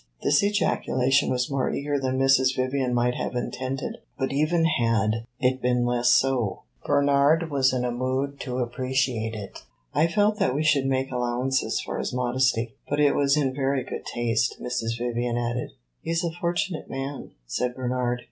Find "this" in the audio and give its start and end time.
0.23-0.41